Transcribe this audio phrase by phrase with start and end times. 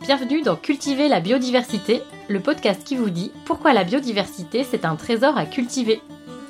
[0.00, 4.96] Bienvenue dans Cultiver la biodiversité, le podcast qui vous dit pourquoi la biodiversité c'est un
[4.96, 6.00] trésor à cultiver.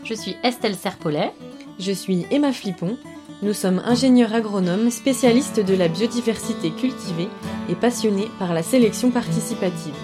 [0.05, 1.33] Je suis Estelle Serpollet.
[1.81, 2.97] Je suis Emma Flippon.
[3.43, 7.29] Nous sommes ingénieurs agronomes spécialistes de la biodiversité cultivée
[7.69, 9.95] et passionnés par la sélection participative.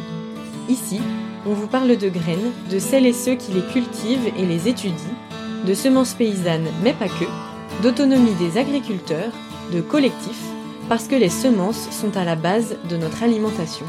[0.68, 1.00] Ici,
[1.46, 5.14] on vous parle de graines, de celles et ceux qui les cultivent et les étudient,
[5.64, 9.32] de semences paysannes mais pas que, d'autonomie des agriculteurs,
[9.72, 10.45] de collectifs,
[10.88, 13.86] parce que les semences sont à la base de notre alimentation.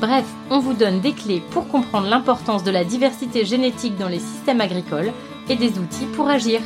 [0.00, 4.20] Bref, on vous donne des clés pour comprendre l'importance de la diversité génétique dans les
[4.20, 5.12] systèmes agricoles
[5.48, 6.60] et des outils pour agir.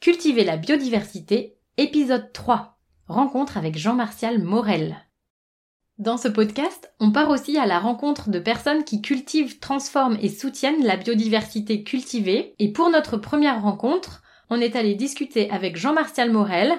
[0.00, 2.78] Cultiver la biodiversité, épisode 3.
[3.08, 5.03] Rencontre avec Jean-Martial Morel.
[5.98, 10.28] Dans ce podcast, on part aussi à la rencontre de personnes qui cultivent, transforment et
[10.28, 12.56] soutiennent la biodiversité cultivée.
[12.58, 16.72] Et pour notre première rencontre, on est allé discuter avec Jean-Martial Morel,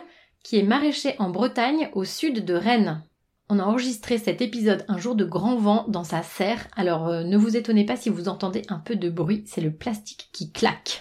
[0.43, 3.03] qui est maraîcher en Bretagne au sud de Rennes.
[3.47, 7.23] On a enregistré cet épisode un jour de grand vent dans sa serre, alors euh,
[7.23, 10.51] ne vous étonnez pas si vous entendez un peu de bruit, c'est le plastique qui
[10.51, 10.99] claque.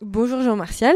[0.00, 0.94] Bonjour Jean-Martial,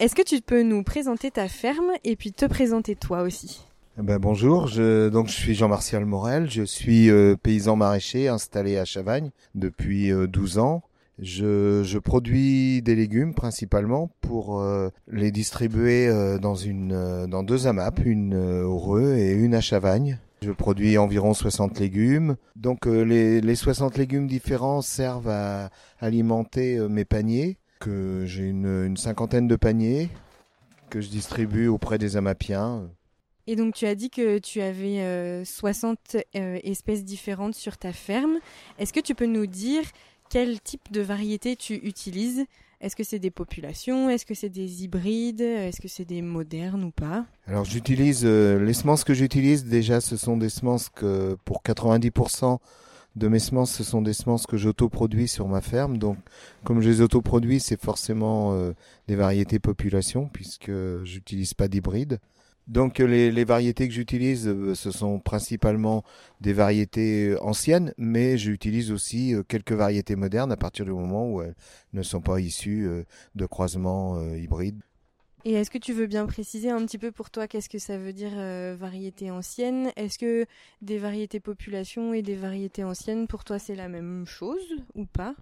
[0.00, 3.65] est-ce que tu peux nous présenter ta ferme et puis te présenter toi aussi?
[4.02, 8.84] Ben, bonjour, je, donc je suis Jean-Martial Morel, je suis euh, paysan maraîcher installé à
[8.84, 10.82] Chavagne depuis 12 euh, ans.
[11.18, 16.10] Je, je, produis des légumes principalement pour euh, les distribuer
[16.42, 20.18] dans une dans deux AMAP, une au Reux et une à Chavagne.
[20.42, 22.36] Je produis environ 60 légumes.
[22.54, 28.98] Donc les, les 60 légumes différents servent à alimenter mes paniers, que j'ai une, une
[28.98, 30.10] cinquantaine de paniers
[30.90, 32.90] que je distribue auprès des amapiens.
[33.46, 37.92] Et donc tu as dit que tu avais 60 euh, euh, espèces différentes sur ta
[37.92, 38.38] ferme.
[38.78, 39.84] Est-ce que tu peux nous dire
[40.30, 42.44] quel type de variété tu utilises?
[42.80, 44.10] Est-ce que c'est des populations?
[44.10, 45.40] Est-ce que c'est des hybrides?
[45.40, 47.24] Est-ce que c'est des modernes ou pas?
[47.46, 52.58] Alors j'utilise euh, les semences que j'utilise déjà ce sont des semences que pour 90%
[53.14, 55.96] de mes semences, ce sont des semences que j'autoproduis sur ma ferme.
[55.96, 56.18] Donc,
[56.64, 58.54] comme je les autoproduis, c'est forcément
[59.08, 60.70] des variétés population, puisque
[61.02, 62.18] j'utilise pas d'hybrides.
[62.66, 66.02] Donc les, les, variétés que j'utilise, euh, ce sont principalement
[66.40, 71.30] des variétés euh, anciennes, mais j'utilise aussi euh, quelques variétés modernes à partir du moment
[71.30, 71.54] où elles
[71.92, 72.88] ne sont pas issues
[73.34, 74.80] de croisements hybrides.
[75.44, 77.98] Et est-ce que tu veux bien préciser un petit peu pour toi qu'est-ce que ça
[77.98, 78.34] veut dire
[78.76, 79.92] variété ancienne?
[79.96, 80.46] Est-ce que
[80.82, 85.34] des variétés population et des variétés anciennes, pour toi, c'est la même chose ou pas?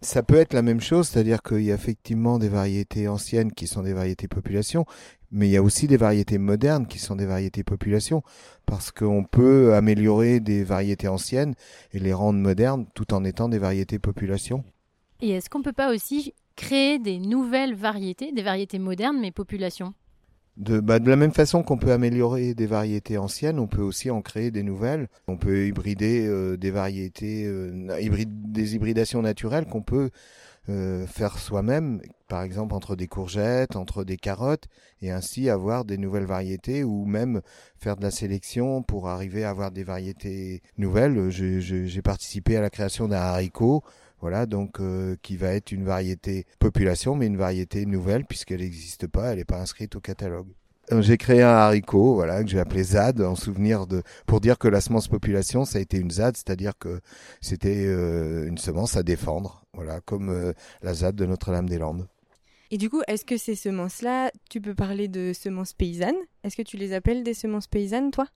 [0.00, 3.66] Ça peut être la même chose, c'est-à-dire qu'il y a effectivement des variétés anciennes qui
[3.66, 4.84] sont des variétés population,
[5.30, 8.22] mais il y a aussi des variétés modernes qui sont des variétés population,
[8.64, 11.54] parce qu'on peut améliorer des variétés anciennes
[11.92, 14.64] et les rendre modernes tout en étant des variétés population.
[15.20, 19.94] Et est-ce qu'on peut pas aussi créer des nouvelles variétés, des variétés modernes mais population
[20.58, 24.10] de, bah, de la même façon qu'on peut améliorer des variétés anciennes, on peut aussi
[24.10, 25.08] en créer des nouvelles.
[25.28, 27.88] On peut hybrider euh, des variétés, euh,
[28.26, 30.10] des hybridations naturelles qu'on peut
[30.68, 34.66] euh, faire soi-même, par exemple entre des courgettes, entre des carottes,
[35.00, 37.40] et ainsi avoir des nouvelles variétés ou même
[37.78, 41.30] faire de la sélection pour arriver à avoir des variétés nouvelles.
[41.30, 43.82] J'ai participé à la création d'un haricot
[44.20, 49.06] voilà, donc euh, qui va être une variété population, mais une variété nouvelle puisqu'elle n'existe
[49.06, 50.48] pas, elle n'est pas inscrite au catalogue.
[50.90, 54.58] Euh, j'ai créé un haricot, voilà, que j'ai appelé ZAD en souvenir de, pour dire
[54.58, 57.00] que la semence population, ça a été une ZAD, c'est-à-dire que
[57.40, 62.08] c'était euh, une semence à défendre, voilà, comme la ZAD de Notre-Dame-des-Landes.
[62.70, 66.16] Et du coup, est-ce que ces semences-là, tu peux parler de semences paysannes?
[66.42, 68.26] Est-ce que tu les appelles des semences paysannes, toi?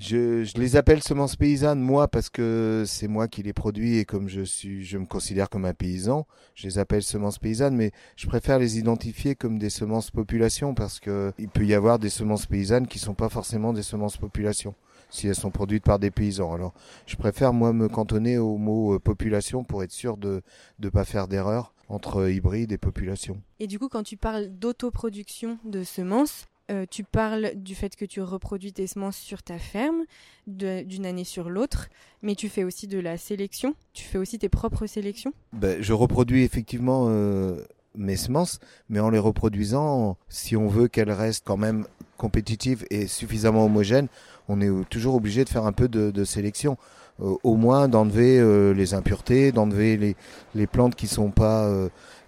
[0.00, 4.04] Je, je, les appelle semences paysannes, moi, parce que c'est moi qui les produis et
[4.04, 7.92] comme je suis, je me considère comme un paysan, je les appelle semences paysannes, mais
[8.16, 12.08] je préfère les identifier comme des semences population parce que il peut y avoir des
[12.08, 14.74] semences paysannes qui sont pas forcément des semences population
[15.10, 16.54] si elles sont produites par des paysans.
[16.54, 16.72] Alors,
[17.06, 20.42] je préfère moi me cantonner au mot euh, population pour être sûr de
[20.78, 23.42] ne pas faire d'erreur entre hybride et population.
[23.58, 28.04] Et du coup, quand tu parles d'autoproduction de semences, euh, tu parles du fait que
[28.04, 30.04] tu reproduis tes semences sur ta ferme
[30.46, 31.88] d'une année sur l'autre,
[32.22, 35.92] mais tu fais aussi de la sélection, tu fais aussi tes propres sélections ben, Je
[35.92, 37.60] reproduis effectivement euh,
[37.96, 41.86] mes semences, mais en les reproduisant, si on veut qu'elles restent quand même
[42.16, 44.08] compétitives et suffisamment homogènes,
[44.48, 46.76] on est toujours obligé de faire un peu de, sélection.
[47.20, 48.40] Euh, au moins d'enlever
[48.74, 50.16] les impuretés, d'enlever
[50.54, 51.68] les, plantes qui pas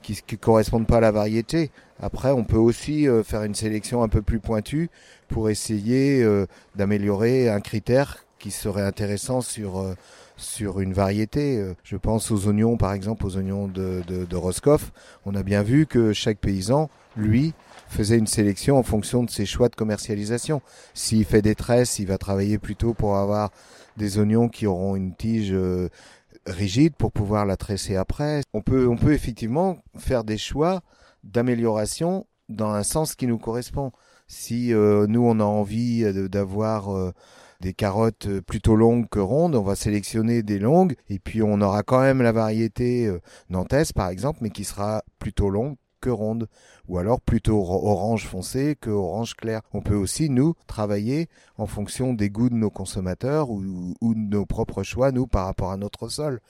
[0.03, 1.71] qui ne correspondent pas à la variété.
[2.03, 4.91] Après, on peut aussi euh, faire une sélection un peu plus pointue
[5.29, 9.95] pour essayer euh, d'améliorer un critère qui serait intéressant sur, euh,
[10.37, 11.65] sur une variété.
[11.85, 14.91] Je pense aux oignons, par exemple, aux oignons de, de, de Roscoff.
[15.25, 17.55] On a bien vu que chaque paysan, lui,
[17.87, 20.61] faisait une sélection en fonction de ses choix de commercialisation.
[20.95, 23.51] S'il fait des tresses, il va travailler plutôt pour avoir
[23.97, 25.55] des oignons qui auront une tige
[26.47, 28.41] rigide pour pouvoir la tresser après.
[28.55, 30.83] On peut, on peut effectivement faire des choix
[31.23, 33.93] d'amélioration dans un sens qui nous correspond.
[34.27, 37.13] Si euh, nous on a envie d'avoir euh,
[37.61, 41.83] des carottes plutôt longues que rondes, on va sélectionner des longues et puis on aura
[41.83, 43.21] quand même la variété euh,
[43.51, 46.49] nantaise par exemple, mais qui sera plutôt longue que ronde,
[46.89, 49.63] ou alors plutôt orange foncé que orange clair.
[49.73, 54.45] On peut aussi, nous, travailler en fonction des goûts de nos consommateurs ou, de nos
[54.45, 56.41] propres choix, nous, par rapport à notre sol.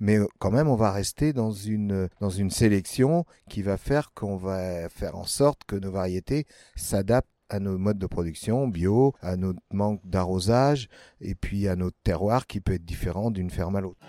[0.00, 4.12] Mais euh, quand même, on va rester dans une, dans une sélection qui va faire
[4.14, 9.12] qu'on va faire en sorte que nos variétés s'adaptent à nos modes de production bio,
[9.20, 10.88] à notre manque d'arrosage
[11.20, 14.00] et puis à notre terroir qui peut être différent d'une ferme à l'autre.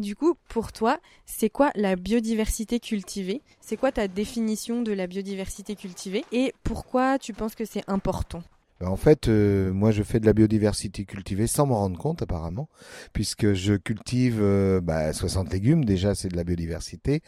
[0.00, 3.42] Et du coup, pour toi, c'est quoi la biodiversité cultivée?
[3.60, 6.24] C'est quoi ta définition de la biodiversité cultivée?
[6.32, 8.42] Et pourquoi tu penses que c'est important?
[8.80, 12.22] Ben, en fait, euh, moi, je fais de la biodiversité cultivée sans m'en rendre compte,
[12.22, 12.70] apparemment,
[13.12, 15.84] puisque je cultive euh, bah, 60 légumes.
[15.84, 17.20] Déjà, c'est de la biodiversité.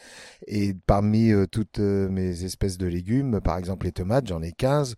[0.47, 4.95] Et parmi euh, toutes mes espèces de légumes, par exemple les tomates, j'en ai 15.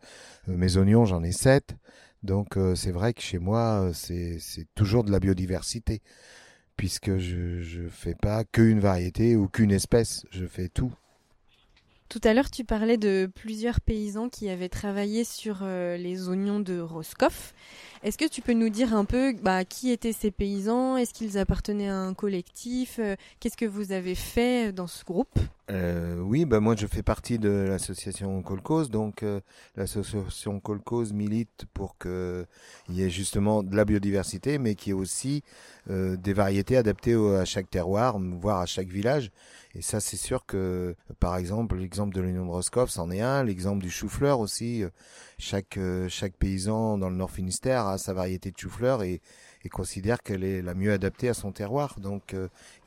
[0.48, 1.76] mes oignons, j'en ai 7.
[2.24, 4.40] Donc, c'est vrai que chez moi, c'est
[4.76, 6.02] toujours de la biodiversité
[6.78, 10.94] puisque je ne fais pas qu'une variété ou qu'une espèce, je fais tout.
[12.08, 16.60] Tout à l'heure, tu parlais de plusieurs paysans qui avaient travaillé sur euh, les oignons
[16.60, 17.54] de Roscoff.
[18.06, 20.96] Est-ce que tu peux nous dire un peu bah, qui étaient ces paysans?
[20.96, 23.00] Est-ce qu'ils appartenaient à un collectif?
[23.00, 25.40] Euh, Qu'est-ce que vous avez fait dans ce groupe?
[25.72, 28.92] Euh, Oui, bah moi je fais partie de l'association Colcause.
[28.92, 29.42] Donc euh,
[29.76, 32.46] l'association Colcause milite pour qu'il
[32.90, 35.42] y ait justement de la biodiversité, mais qu'il y ait aussi
[35.88, 39.32] des variétés adaptées à chaque terroir, voire à chaque village.
[39.76, 43.44] Et ça, c'est sûr que, par exemple, l'exemple de l'Union de Roscoff, c'en est un.
[43.44, 44.84] L'exemple du chou-fleur aussi.
[45.38, 45.80] Chaque
[46.10, 49.22] chaque paysan dans le Nord Finistère a sa variété de chou-fleur et,
[49.72, 52.00] considère qu'elle est la mieux adaptée à son terroir.
[52.00, 52.36] Donc,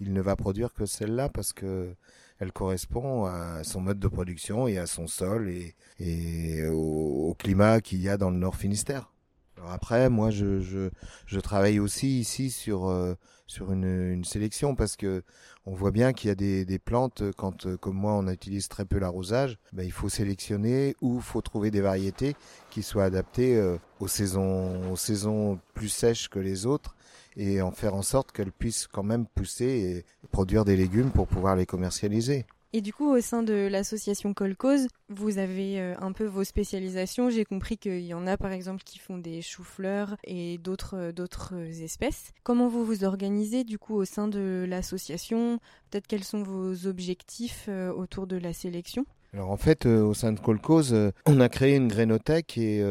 [0.00, 1.92] il ne va produire que celle-là parce que
[2.38, 5.52] elle correspond à son mode de production et à son sol
[5.98, 9.10] et au, climat qu'il y a dans le Nord Finistère.
[9.58, 10.90] Alors après, moi, je, je,
[11.26, 13.14] je travaille aussi ici sur euh,
[13.46, 15.25] sur une, une, sélection parce que
[15.66, 18.69] on voit bien qu'il y a des, des plantes quand, euh, comme moi, on utilise
[18.69, 19.58] très peu l'arrosage.
[19.72, 22.37] Ben, il faut sélectionner ou faut trouver des variétés
[22.70, 26.94] qui soient adaptées euh, aux saisons aux saisons plus sèches que les autres
[27.37, 31.27] et en faire en sorte qu'elles puissent quand même pousser et produire des légumes pour
[31.27, 32.46] pouvoir les commercialiser.
[32.75, 37.31] Et du coup, au sein de l'association Colcause, vous avez euh, un peu vos spécialisations.
[37.31, 41.13] J'ai compris qu'il y en a, par exemple, qui font des choux-fleurs et d'autres euh,
[41.13, 42.32] d'autres espèces.
[42.43, 45.60] Comment vous vous organisez, du coup, au sein de l'association?
[45.91, 49.06] Peut-être quels sont vos objectifs euh, autour de la sélection?
[49.32, 50.96] Alors en fait, au sein de Colcause,
[51.27, 52.82] on a créé une grénothèque et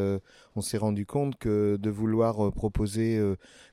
[0.54, 3.20] on s'est rendu compte que de vouloir proposer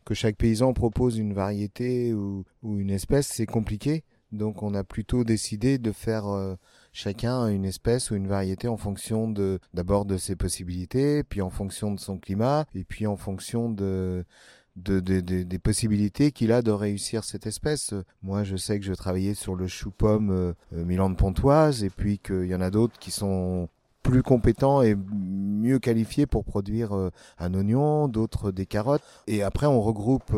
[0.03, 4.03] que chaque paysan propose une variété ou une espèce, c'est compliqué.
[4.35, 6.55] Donc on a plutôt décidé de faire euh,
[6.93, 9.33] chacun une espèce ou une variété en fonction
[9.73, 14.25] d'abord de ses possibilités, puis en fonction de son climat, et puis en fonction de
[14.75, 17.93] de, des possibilités qu'il a de réussir cette espèce.
[18.21, 22.19] Moi, je sais que je travaillais sur le chou-pomme euh, Milan de Pontoise, et puis
[22.19, 23.69] qu'il y en a d'autres qui sont
[24.03, 29.01] plus compétents et mieux qualifiés pour produire euh, un oignon, d'autres des carottes.
[29.27, 30.33] Et après, on regroupe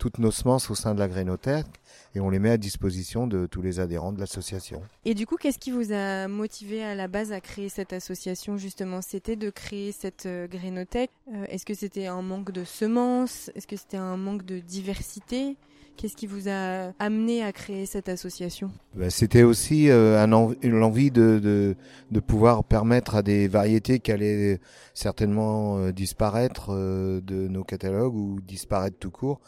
[0.00, 1.66] toutes nos semences au sein de la grénothèque
[2.14, 4.80] et on les met à disposition de tous les adhérents de l'association.
[5.04, 8.56] Et du coup, qu'est-ce qui vous a motivé à la base à créer cette association
[8.56, 9.02] justement?
[9.02, 13.50] C'était de créer cette euh, grénothèque euh, Est-ce que c'était un manque de semences?
[13.54, 15.58] Est-ce que c'était un manque de diversité?
[16.00, 18.70] Qu'est-ce qui vous a amené à créer cette association?
[18.94, 21.76] Ben, C'était aussi euh, l'envie de,
[22.10, 24.60] de, pouvoir permettre à des variétés qui allaient
[24.94, 29.40] certainement euh, disparaître euh, de nos catalogues ou disparaître tout court,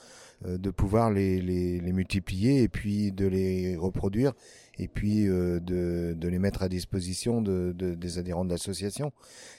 [0.47, 4.33] de pouvoir les, les, les, multiplier et puis de les reproduire
[4.79, 9.13] et puis euh, de, de, les mettre à disposition de, de des adhérents de l'association.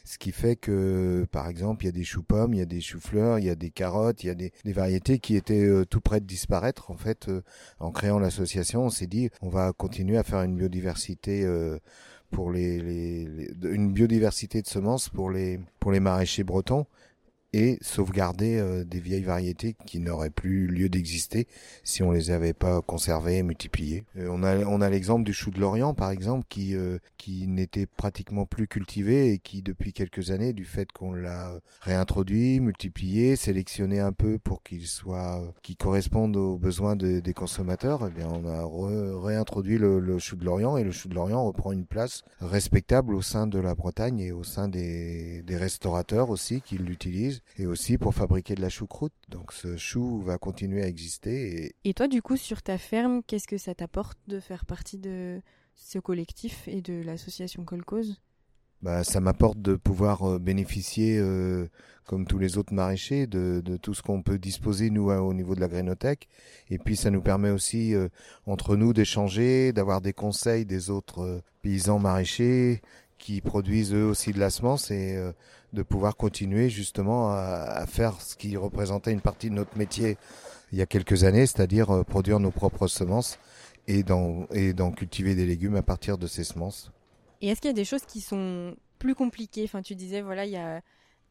[0.04, 2.82] Ce qui fait que, par exemple, il y a des choux-pommes, il y a des
[2.82, 5.86] choux-fleurs, il y a des carottes, il y a des, des variétés qui étaient euh,
[5.86, 6.92] tout près de disparaître.
[6.92, 7.42] En fait, euh,
[7.80, 11.48] en créant l'association, on s'est dit, on va continuer à faire une biodiversité
[12.32, 16.88] pour les, les, les, une biodiversité de semences pour les pour les maraîchers bretons
[17.54, 21.48] et sauvegarder euh, des vieilles variétés qui n'auraient plus lieu d'exister
[21.84, 24.04] si on les avait pas conservées et multipliées.
[24.18, 27.48] Euh, on a on a l'exemple du chou de l'Orient par exemple qui euh, qui
[27.48, 33.36] n'était pratiquement plus cultivé et qui depuis quelques années du fait qu'on l'a réintroduit, multiplié,
[33.36, 38.28] sélectionné un peu pour qu'il soit qui corresponde aux besoins de, des consommateurs, eh bien
[38.28, 41.86] on a réintroduit le, le chou de l'Orient et le chou de l'Orient reprend une
[41.86, 46.78] place respectable au sein de la Bretagne et au sein des, des restaurateurs aussi qui
[46.78, 49.14] l'utilisent et aussi pour fabriquer de la choucroute.
[49.30, 51.76] Donc ce chou va continuer à exister.
[51.84, 55.42] Et, toi, du coup, sur ta ferme, qu'est-ce que ça t'apporte de faire partie de
[55.76, 58.20] ce collectif et de l'association Colcause
[58.84, 61.70] bah, ça m'apporte de pouvoir euh, bénéficier, euh,
[62.06, 65.56] comme tous les autres maraîchers, de, de tout ce qu'on peut disposer nous au niveau
[65.56, 66.28] de la grénothèque.
[66.70, 68.10] Et puis ça nous permet aussi euh,
[68.46, 72.82] entre nous d'échanger, d'avoir des conseils des autres paysans maraîchers
[73.24, 75.18] qui produisent eux aussi de la semence et
[75.72, 80.18] de pouvoir continuer justement à, faire ce qui représentait une partie de notre métier
[80.74, 83.38] il y a quelques années, c'est-à-dire euh, produire nos propres semences
[83.88, 84.48] et d'en,
[84.92, 86.92] cultiver des légumes à partir de ces semences.
[87.42, 89.64] Et est-ce qu'il y a des choses qui sont plus compliquées?
[89.66, 90.82] Enfin, tu disais, voilà, il y a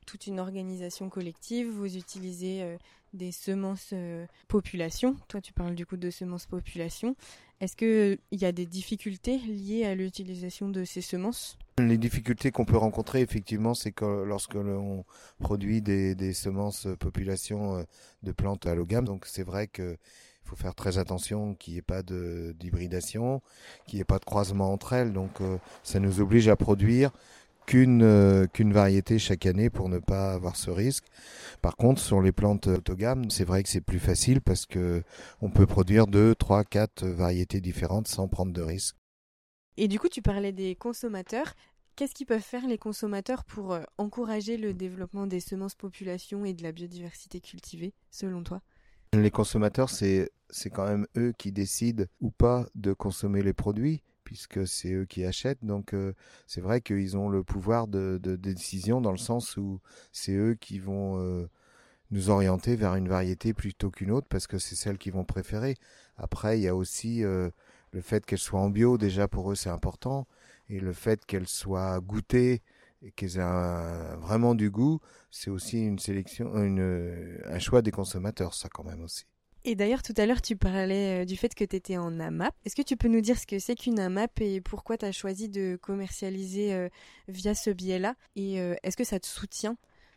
[0.07, 2.77] toute une organisation collective, vous utilisez euh,
[3.15, 5.17] des semences euh, population.
[5.29, 7.17] Toi, tu parles du coup de semences population.
[7.61, 11.59] Est-ce qu'il y a des difficultés liées à l'utilisation de ces semences?
[11.79, 15.05] Les difficultés qu'on peut rencontrer, effectivement, c'est que lorsque l'on
[15.41, 17.83] produit des, semences population euh,
[18.23, 19.97] de plantes allogam, donc c'est vrai que
[20.45, 23.43] il faut faire très attention qu'il n'y ait pas d'hybridation,
[23.87, 25.13] qu'il n'y ait pas de croisement entre elles.
[25.13, 25.39] Donc
[25.85, 27.13] ça nous oblige à produire
[27.67, 31.05] qu'une euh, qu'une variété chaque année pour ne pas avoir ce risque.
[31.61, 35.03] Par contre, sur les plantes autogames, c'est vrai que c'est plus facile parce que
[35.41, 38.97] on peut produire deux, trois, quatre variétés différentes sans prendre de risques.
[39.77, 41.55] Et du coup, tu parlais des consommateurs.
[41.97, 46.55] Qu'est-ce qu'ils peuvent faire les consommateurs pour euh, encourager le développement des semences population et
[46.55, 48.63] de la biodiversité cultivée, selon toi?
[49.15, 50.31] Les consommateurs, c'est
[50.73, 55.25] quand même eux qui décident ou pas de consommer les produits puisque c'est eux qui
[55.27, 55.63] achètent.
[55.63, 56.15] Donc euh,
[56.47, 59.81] c'est vrai qu'ils ont le pouvoir de, décision dans le sens où
[60.13, 61.47] c'est eux qui vont euh,
[62.11, 65.77] nous orienter vers une variété plutôt qu'une autre parce que c'est celle qu'ils vont préférer.
[66.17, 67.23] Après, il y a aussi
[67.93, 70.27] le fait qu'elle soit en bio, déjà pour eux c'est important,
[70.69, 72.63] et le fait qu'elle soit goûtée
[73.03, 78.69] et qu'elle ait vraiment du goût, c'est aussi une sélection, un choix des consommateurs, ça
[78.69, 79.25] quand même aussi.
[79.65, 82.53] Et d'ailleurs, tout à l'heure, tu parlais euh, du fait que tu étais en AMAP.
[82.65, 85.13] Est-ce que tu peux nous dire ce que c'est qu'une AMAP et pourquoi tu as
[85.13, 86.89] choisi de commercialiser euh,
[87.29, 88.17] via ce biais-là?
[88.35, 89.77] Et euh, est-ce que ça te soutient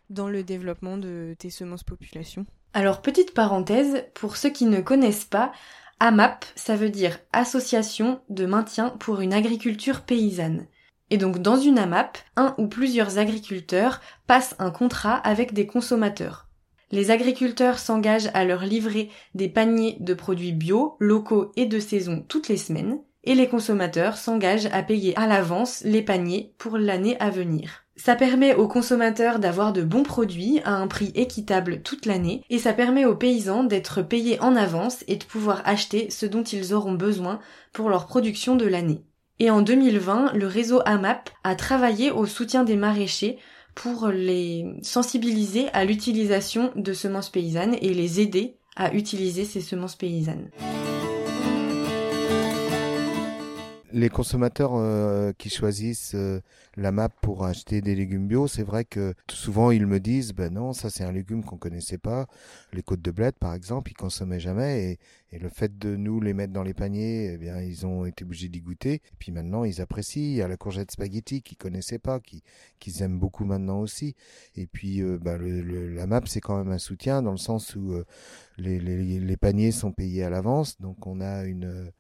[0.10, 2.48] dans le développement de tes semences population?
[2.74, 5.52] Alors, petite parenthèse, pour ceux qui ne connaissent pas,
[6.00, 10.68] AMAP, ça veut dire Association de maintien pour une agriculture paysanne.
[11.10, 16.50] Et donc dans une AMAP, un ou plusieurs agriculteurs passent un contrat avec des consommateurs.
[16.92, 22.26] Les agriculteurs s'engagent à leur livrer des paniers de produits bio, locaux et de saison
[22.28, 27.18] toutes les semaines, et les consommateurs s'engagent à payer à l'avance les paniers pour l'année
[27.20, 27.86] à venir.
[27.98, 32.60] Ça permet aux consommateurs d'avoir de bons produits à un prix équitable toute l'année et
[32.60, 36.74] ça permet aux paysans d'être payés en avance et de pouvoir acheter ce dont ils
[36.74, 37.40] auront besoin
[37.72, 39.02] pour leur production de l'année.
[39.40, 43.38] Et en 2020, le réseau AMAP a travaillé au soutien des maraîchers
[43.76, 49.96] pour les sensibiliser à l'utilisation de semences paysannes et les aider à utiliser ces semences
[49.96, 50.50] paysannes
[53.96, 56.42] les consommateurs euh, qui choisissent euh,
[56.76, 60.54] la map pour acheter des légumes bio, c'est vrai que souvent ils me disent ben
[60.54, 62.28] non, ça c'est un légume qu'on connaissait pas.
[62.74, 65.00] Les côtes de bled par exemple, ils consommaient jamais
[65.32, 68.24] et, le fait de nous les mettre dans les paniers, eh bien ils ont été
[68.24, 68.96] obligés d'y goûter.
[68.96, 70.24] Et puis maintenant ils apprécient.
[70.24, 72.44] Il y a la courgette spaghetti qu'ils connaissaient pas, qui
[72.80, 74.16] qu'ils aiment beaucoup maintenant aussi.
[74.56, 77.76] Et puis euh, ben, le, la map c'est quand même un soutien dans le sens
[77.76, 77.94] où
[78.58, 81.92] les, les, les paniers sont payés à l'avance, donc on a une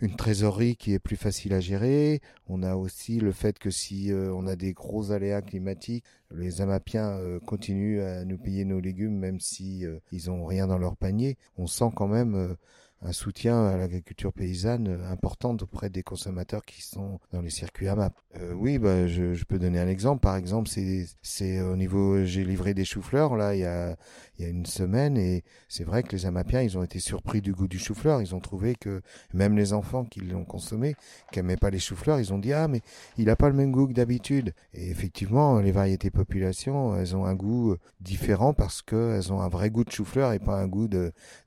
[0.00, 2.20] une trésorerie qui est plus facile à gérer.
[2.46, 6.60] On a aussi le fait que si euh, on a des gros aléas climatiques, les
[6.60, 10.78] Amapiens euh, continuent à nous payer nos légumes même si euh, ils ont rien dans
[10.78, 11.36] leur panier.
[11.56, 12.56] On sent quand même
[13.02, 17.88] un soutien à l'agriculture paysanne euh, importante auprès des consommateurs qui sont dans les circuits
[17.88, 18.12] AMAP.
[18.36, 20.20] Euh, oui, bah, je, je, peux donner un exemple.
[20.20, 23.96] Par exemple, c'est, c'est au niveau, j'ai livré des choux-fleurs là il y a,
[24.38, 27.40] il y a une semaine et c'est vrai que les Amapiens ils ont été surpris
[27.40, 28.20] du goût du chou-fleur.
[28.20, 29.02] Ils ont trouvé que
[29.34, 30.94] même les enfants qui l'ont consommé,
[31.32, 32.80] qui n'aimaient pas les choux-fleurs, ils ont dit ah mais
[33.16, 34.54] il a pas le même goût que d'habitude.
[34.74, 39.70] Et effectivement, les variétés population, elles ont un goût différent parce qu'elles ont un vrai
[39.70, 40.88] goût de chou-fleur et pas un goût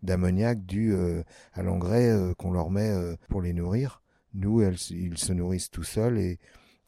[0.03, 4.01] d'ammoniac dû euh, à l'engrais euh, qu'on leur met euh, pour les nourrir.
[4.33, 6.39] Nous, elles, ils se nourrissent tout seuls et,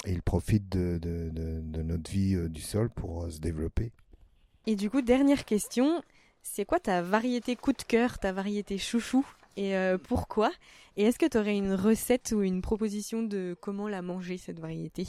[0.06, 1.00] ils profitent de,
[1.82, 3.94] notre vie euh, du sol pour se développer.
[4.66, 6.02] Et du coup, dernière question,
[6.42, 9.76] c'est quoi ta variété coup de cœur, ta variété chouchou et
[10.08, 10.52] pourquoi?
[10.98, 14.60] Et est-ce que tu aurais une recette ou une proposition de comment la manger cette
[14.60, 15.06] variété?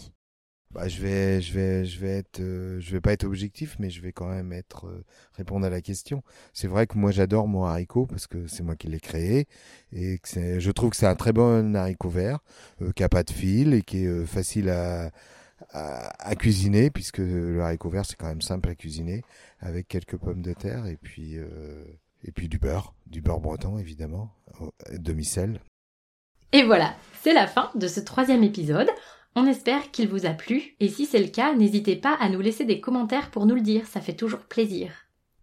[0.74, 3.90] Bah, je vais, je vais, je vais être, euh, je vais pas être objectif, mais
[3.90, 6.24] je vais quand même être euh, répondre à la question.
[6.52, 9.46] C'est vrai que moi j'adore mon haricot parce que c'est moi qui l'ai créé
[9.92, 12.40] et je trouve que c'est un très bon haricot vert
[12.82, 15.12] euh, qui a pas de fil et qui est facile à,
[15.74, 19.22] à, cuisiner puisque le haricot vert c'est quand même simple à cuisiner
[19.60, 21.36] avec quelques pommes de terre et puis
[22.24, 24.30] et puis du beurre, du beurre breton évidemment,
[24.92, 25.60] demi-sel.
[26.52, 28.88] Et voilà, c'est la fin de ce troisième épisode.
[29.36, 32.40] On espère qu'il vous a plu, et si c'est le cas, n'hésitez pas à nous
[32.40, 34.92] laisser des commentaires pour nous le dire, ça fait toujours plaisir.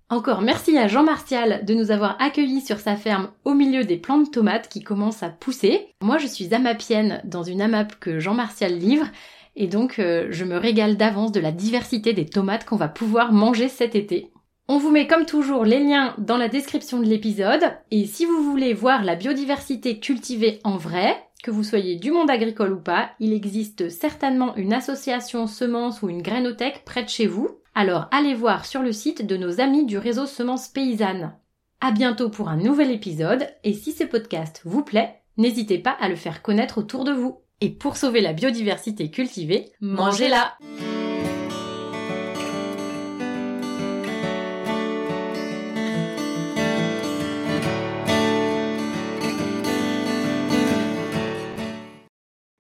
[0.10, 3.98] Encore merci à Jean Martial de nous avoir accueillis sur sa ferme au milieu des
[3.98, 5.88] plants de tomates qui commencent à pousser.
[6.02, 9.08] Moi je suis amapienne dans une amap que Jean Martial livre,
[9.56, 13.34] et donc euh, je me régale d'avance de la diversité des tomates qu'on va pouvoir
[13.34, 14.32] manger cet été.
[14.68, 18.44] On vous met comme toujours les liens dans la description de l'épisode, et si vous
[18.44, 23.12] voulez voir la biodiversité cultivée en vrai, que vous soyez du monde agricole ou pas,
[23.20, 27.50] il existe certainement une association semence ou une grainothèque près de chez vous.
[27.74, 31.34] Alors allez voir sur le site de nos amis du réseau Semences Paysannes.
[31.80, 36.10] À bientôt pour un nouvel épisode et si ce podcast vous plaît, n'hésitez pas à
[36.10, 37.40] le faire connaître autour de vous.
[37.64, 40.58] Et pour sauver la biodiversité cultivée, mangez-la!